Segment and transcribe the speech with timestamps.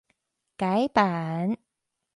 [0.57, 1.57] 改版